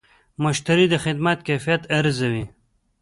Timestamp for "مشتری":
0.43-0.85